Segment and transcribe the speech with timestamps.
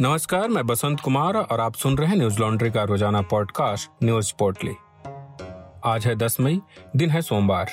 [0.00, 4.32] नमस्कार, मैं बसंत कुमार और आप सुन रहे हैं न्यूज़ लॉन्ड्री का रोज़ाना पॉडकास्ट, न्यूज़
[4.38, 4.74] पोर्टली।
[5.84, 6.60] आज है 10 मई,
[6.96, 7.70] दिन है सोमवार।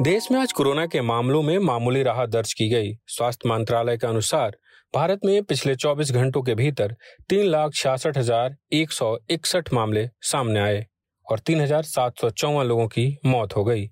[0.00, 4.06] देश में आज कोरोना के मामलों में मामूली राहत दर्ज की गई। स्वास्थ्य मंत्रालय के
[4.06, 4.56] अनुसार,
[4.94, 6.96] भारत में पिछले 24 घंटों के भीतर
[7.28, 10.86] तीन लाख छियासठ हज़ार एक सौ इकसठ मामले सामने आए
[11.26, 13.86] और तीन हज़ार सात सौ चौवन लोगों की मौत हो गई।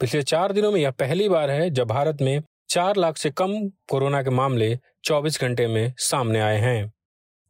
[0.00, 3.68] पिछले चार दिनों में यह पहली बार है जब भारत में चार लाख से कम
[3.68, 6.92] कोरोना के मामले 24 घंटे में सामने आए हैं।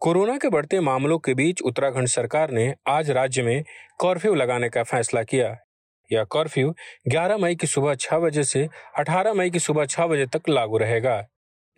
[0.00, 3.62] कोरोना के बढ़ते मामलों के बीच उत्तराखंड सरकार ने आज राज्य में
[4.00, 5.56] कर्फ्यू लगाने का फैसला किया।
[6.12, 6.74] यह कर्फ्यू
[7.08, 8.68] 11 मई की सुबह 6 बजे से
[8.98, 11.26] 18 मई की सुबह 6 बजे तक लागू रहेगा।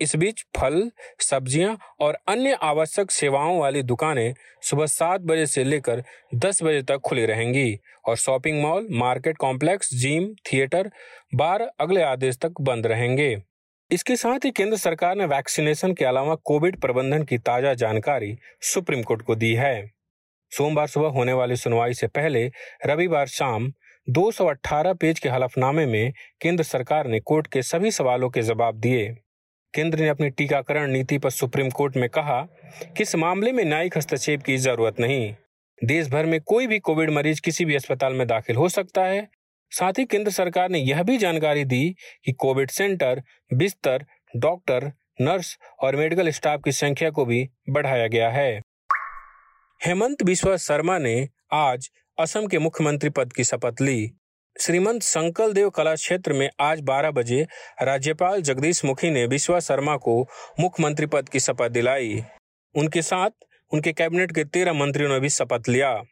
[0.01, 6.03] इस बीच फल, सब्ज़ियाँ और अन्य आवश्यक सेवाओं वाली दुकानें सुबह सात बजे से लेकर
[6.35, 10.91] दस बजे तक खुली रहेंगी और shopping mall, market complex, gym, theatre,
[11.35, 13.37] bar अगले आदेश तक बंद रहेंगे।
[13.91, 19.03] इसके साथ ही केंद्र सरकार ने वैक्सीनेशन के अलावा कोविड प्रबंधन की ताज़ा जानकारी सुप्रीम
[19.03, 19.91] कोर्ट को दी है।
[20.53, 22.51] सोमवार सुबह होने वाली सुनवाई से पहले
[22.87, 23.73] रविवार शाम
[24.09, 29.09] 218 पेज के हलफनामे में केंद्र सरकार ने कोर्ट के सभी सवालों के जवाब दिए।
[29.75, 32.43] केंद्र ने अपनी टीकाकरण नीति पर सुप्रीम कोर्ट में कहा
[32.97, 35.35] कि इस मामले में न्यायिक हस्तक्षेप की ज़रूरत नहीं।
[35.85, 39.29] देश भर में कोई भी कोविड मरीज़ किसी भी अस्पताल में दाखिल हो सकता है।
[39.71, 43.23] साथ ही केंद्र सरकार ने यह भी जानकारी दी कि कोविड सेंटर,
[43.55, 48.61] बिस्तर, डॉक्टर, नर्स और मेडिकल स्टाफ की संख्या को भी बढ़ाया गया है।
[49.87, 54.18] हेमंत बिश्वा शर्मा ने आज असम के मुख्यमंत्री पद की शपथ ली।
[54.61, 57.47] श्रीमंत संकल देव कला क्षेत्र में आज 12 बजे
[57.83, 60.29] राज्यपाल जगदीश मुखी ने विश्वा शर्मा को
[60.61, 62.25] मुख्यमंत्री पद की शपथ दिलाई।
[62.75, 63.31] उनके साथ
[63.73, 66.03] उनके कैबिनेट के तेरह मंत्रियों ने भी शपथ लिया।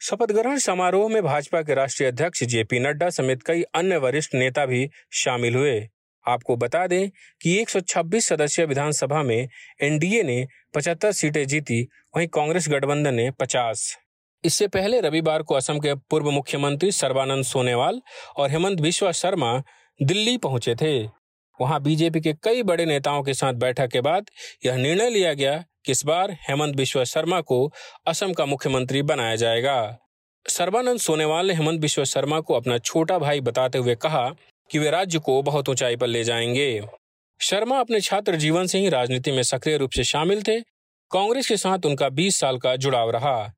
[0.00, 4.66] शपथ ग्रहण समारोह में भाजपा के राष्ट्रीय अध्यक्ष जेपी नड्डा समेत कई अन्य वरिष्ठ नेता
[4.66, 5.88] भी शामिल हुए।
[6.28, 7.10] आपको बता दें
[7.42, 9.48] कि 126 सदस्यीय विधानसभा में
[9.82, 13.96] एनडीए ने 75 सीटें जीती, वहीं कांग्रेस गठबंधन ने 50
[14.46, 18.00] इससे पहले रविवार को असम के पूर्व मुख्यमंत्री सर्बानंद सोनेवाल
[18.36, 19.62] और हेमंत बिश्वा शर्मा
[20.02, 21.04] दिल्ली पहुँचे थे।
[21.60, 24.26] वहाँ बीजेपी के कई बड़े नेताओं के साथ बैठक के बाद
[24.66, 27.72] यह निर्णय लिया गया कि इस बार हेमंत बिश्वा शर्मा को
[28.06, 29.98] असम का मुख्यमंत्री बनाया जाएगा।
[30.48, 34.34] सर्बानंद सोनेवाल ने हेमंत बिश्वा शर्मा को अपना छोटा भाई बताते हुए कहा
[34.70, 36.82] कि वे राज्य को बहुत ऊंचाई पर ले जाएँगे।
[37.40, 40.60] शर्मा अपने छात्र जीवन से ही राजनीति में सक्रिय रूप से शामिल थे।
[41.10, 43.52] कांग्रेस के साथ उनका 20 साल का जुड़ाव रहा।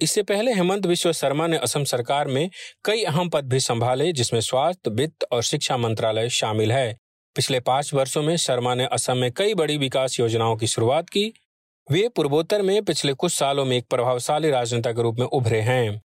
[0.00, 2.50] इससे पहले हेमंत विश्व शर्मा ने असम सरकार में
[2.84, 6.98] कई अहम पद भी संभाले, जिसमें स्वास्थ्य, वित्त और शिक्षा मंत्रालय शामिल है।
[7.36, 11.32] पिछले पाँच वर्षों में शर्मा ने असम में कई बड़ी विकास योजनाओं की शुरुआत की।
[11.90, 16.02] वे पूर्वोत्तर में पिछले कुछ सालों में एक प्रभावशाली राजनेता के रूप में उभरे हैं।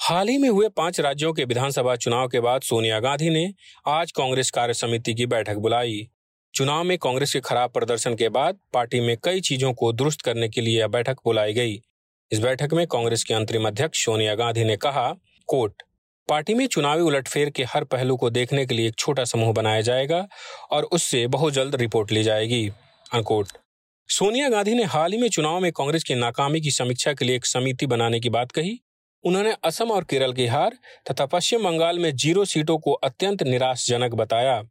[0.00, 3.54] हाल ही में हुए पाँच राज्यों के विधानसभा चुनाव के बाद सोनिया गांधी ने
[3.86, 6.08] आज कांग्रेस कार्य समिति की बैठक बुलाई।
[6.54, 10.48] चुनाव में कांग्रेस के खराब प्रदर्शन के बाद पार्टी में कई चीज़ों को दुरुस्त करने
[10.48, 11.80] के लिए यह बैठक बुलाई गई।
[12.32, 15.14] इस बैठक में कांग्रेस की अंतरिम अध्यक्ष सोनिया गांधी ने कहा
[15.48, 15.82] कोर्ट
[16.28, 19.80] पार्टी में चुनावी उलटफेर के हर पहलू को देखने के लिए एक छोटा समूह बनाया
[19.80, 20.28] जाएगा
[20.70, 22.68] और उससे बहुत जल्द रिपोर्ट ली जाएगी
[23.14, 23.48] अनकोट
[24.08, 27.36] सोनिया गांधी ने हाल ही में चुनाव में कांग्रेस की नाकामी की समीक्षा के लिए
[27.36, 28.78] एक समिति बनाने की बात कही।
[29.24, 30.78] उन्होंने असम और केरल की हार
[31.10, 34.62] तथा पश्चिम बंगाल में ज़ीरो सीटों को अत्यंत निराशजनक बताया।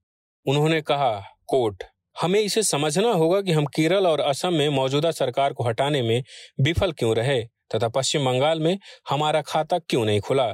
[0.46, 1.14] उन्होंने कहा
[1.48, 1.84] कोर्ट
[2.22, 6.24] हमें इसे समझना होगा कि हम केरल और असम में मौजूदा सरकार को हटाने में
[6.62, 8.78] विफल क्यों रहे। तथा पश्चिम बंगाल में
[9.10, 10.48] हमारा खाता क्यों नहीं खुला?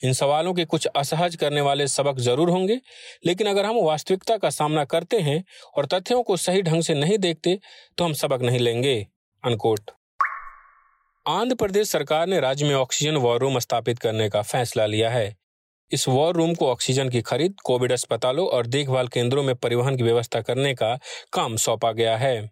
[0.00, 2.80] इन सवालों के कुछ असहज करने वाले सबक ज़रूर होंगे,
[3.26, 5.42] लेकिन अगर हम वास्तविकता का सामना करते हैं
[5.76, 7.58] और तथ्यों को सही ढंग से नहीं देखते
[7.98, 8.94] तो हम सबक नहीं लेंगे।
[9.44, 9.90] अनकोट।
[11.26, 15.36] आंध्र प्रदेश सरकार ने राज्य में ऑक्सीजन वॉर रूम स्थापित करने का फैसला लिया है।
[15.90, 20.02] इस वॉर रूम को ऑक्सीजन की खरीद, कोविड अस्पतालों और देखभाल केंद्रों में परिवहन की
[20.02, 20.94] व्यवस्था करने का
[21.32, 22.50] काम सौंपा गया है।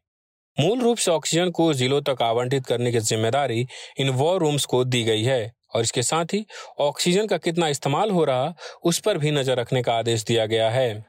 [0.56, 3.66] मूल रूप से ऑक्सीजन को जिलों तक आवंटित करने की ज़िम्मेदारी
[4.00, 6.44] इन वॉर रूम्स को दी गई है और इसके साथ ही
[6.80, 10.68] ऑक्सीजन का कितना इस्तेमाल हो रहा, उस पर भी नज़र रखने का आदेश दिया गया
[10.70, 11.04] है।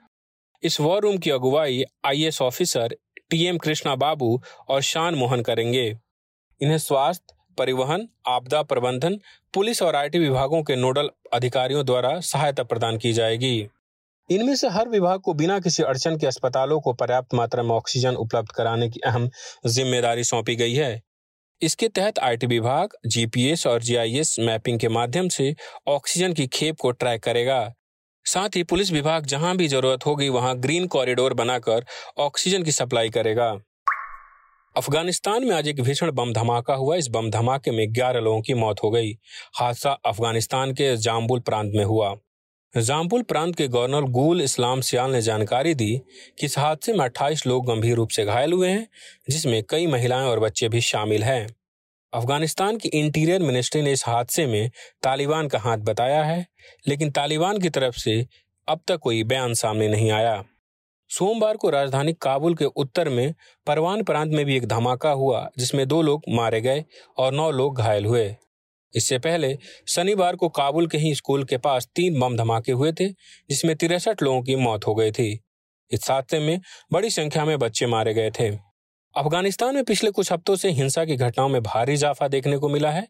[0.64, 2.96] इस वॉर रूम की अगुवाई IAS officer
[3.30, 5.86] TM Krishna Babu और शान मोहन करेंगे।
[6.62, 9.20] इन्हें स्वास्थ्य, परिवहन, आपदा प्रबंधन,
[9.54, 13.68] पुलिस और आईटी विभागों के नोडल अधिकारियों द्वारा सहायता प्रदान की जाएगी।
[14.32, 18.16] इनमें से हर विभाग को बिना किसी अड़चन के अस्पतालों को पर्याप्त मात्रा में ऑक्सीजन
[18.16, 19.30] उपलब्ध कराने की अहम
[19.68, 21.02] ज़िम्मेदारी सौंपी गई है।
[21.62, 25.56] इसके तहत आईटी विभाग, जीपीएस और जीआईएस मैपिंग के माध्यम से
[25.88, 27.74] ऑक्सीजन की खेप को ट्रैक करेगा।
[28.26, 31.86] साथ ही पुलिस विभाग जहाँ भी ज़रूरत होगी, वहाँ ग्रीन कॉरिडोर बनाकर
[32.18, 33.52] ऑक्सीजन की सप्लाई करेगा।
[34.76, 38.54] अफ़गानिस्तान में आज एक भीषण बम धमाका हुआ। इस बम धमाके में ग्यारह लोगों की
[38.54, 39.14] मौत हो गई।
[39.60, 42.16] हादसा अफ़गानिस्तान के जाम्बुल प्रांत में हुआ।
[42.78, 46.02] जामपुल प्रांत के गवर्नर गुल इस्लाम सियाल ने जानकारी दी
[46.40, 48.88] कि इस हादसे में 28 लोग गंभीर रूप से घायल हुए हैं,
[49.30, 51.56] जिसमें कई महिलाएँ और बच्चे भी शामिल हैं।
[52.14, 54.72] अफ़गानिस्तान की इंटीरियर मिनिस्ट्री ने इस हादसे में
[55.04, 56.48] तालिबान का हाथ बताया है,
[56.88, 58.28] लेकिन तालिबान की तरफ़ से
[58.68, 60.44] अब तक कोई बयान सामने नहीं आया।
[61.10, 63.34] सोमवार को राजधानी काबुल के उत्तर में
[63.68, 66.86] परवान प्रांत में भी एक धमाका हुआ, जिसमें दो लोग मारे गए
[67.18, 68.36] और नौ लोग घायल हुए।
[68.96, 69.58] इससे पहले
[69.88, 73.10] शनिवार को काबुल के ही स्कूल के पास तीन बम धमाके हुए थे,
[73.50, 75.40] जिसमें तिरसठ लोगों की मौत हो गई थी।
[75.92, 76.62] इस हादसे में
[76.94, 78.50] बड़ी संख्या में बच्चे मारे गए थे।
[79.16, 82.92] अफ़गानिस्तान में पिछले कुछ हफ्तों से हिंसा की घटनाओं में भारी इजाफा देखने को मिला
[82.92, 83.08] है।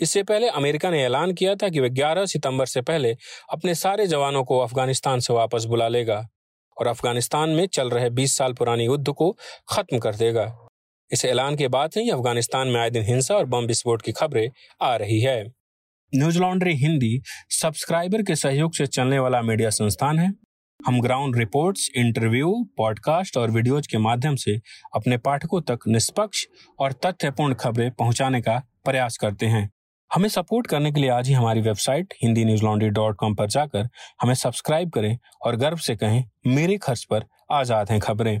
[0.00, 3.16] इससे पहले अमेरिका ने ऐलान किया था कि वह 11 सितंबर से पहले
[3.52, 6.28] अपने सारे जवानों को अफ़गानिस्तान से वापस बुला लेगा
[6.76, 9.36] और अफ़गानिस्तान में चल रहे 20 साल पुरानी युद्ध को
[9.68, 10.67] खत्म कर देगा।
[11.10, 14.12] इस ऐलान के बाद से ही अफ़गानिस्तान में आए दिन हिंसा और बम विस्फोट की
[14.12, 14.50] खबरें
[14.80, 15.42] आ रही है।
[16.12, 17.20] न्यूज़ लॉन्ड्री हिंदी
[17.52, 20.32] सब्सक्राइबर के सहयोग से चलने वाला मीडिया संस्थान है।
[20.80, 24.60] हम ग्राउंड रिपोर्ट्स, इंटरव्यू पॉडकास्ट और वीडियोज़ के माध्यम से
[24.94, 26.44] अपने पाठकों तक निष्पक्ष
[26.78, 29.68] और तथ्यपूर्ण खबरें पहुँचाने का प्रयास करते हैं।
[30.10, 33.88] हमें सपोर्ट करने के लिए आज ही हमारी website Hindi Newslaundry dot com पर जाकर
[34.22, 35.16] हमें सब्सक्राइब करें
[35.46, 38.40] और गर्व से कहें मेरे खर्च पर आज़ाद हैं खबरें।